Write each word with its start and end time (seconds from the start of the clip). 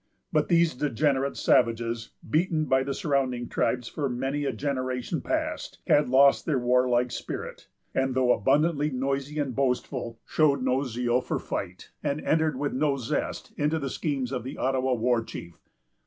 But 0.31 0.47
these 0.49 0.73
degenerate 0.73 1.37
savages, 1.37 2.09
beaten 2.27 2.65
by 2.65 2.81
the 2.81 2.93
surrounding 2.95 3.47
tribes 3.47 3.87
for 3.87 4.09
many 4.09 4.45
a 4.45 4.51
generation 4.51 5.21
past, 5.21 5.77
had 5.85 6.09
lost 6.09 6.47
their 6.47 6.57
warlike 6.57 7.11
spirit; 7.11 7.67
and, 7.93 8.15
though 8.15 8.31
abundantly 8.33 8.89
noisy 8.89 9.37
and 9.37 9.55
boastful, 9.55 10.19
showed 10.25 10.63
no 10.63 10.83
zeal 10.85 11.21
for 11.21 11.37
fight, 11.37 11.91
and 12.01 12.19
entered 12.21 12.57
with 12.57 12.73
no 12.73 12.97
zest 12.97 13.53
into 13.57 13.77
the 13.77 13.91
schemes 13.91 14.31
of 14.31 14.43
the 14.43 14.57
Ottawa 14.57 14.93
war 14.93 15.21
chief. 15.23 15.69